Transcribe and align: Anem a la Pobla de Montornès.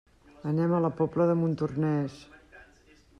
Anem 0.51 0.73
a 0.77 0.79
la 0.85 0.91
Pobla 1.01 1.27
de 1.31 1.37
Montornès. 1.43 2.17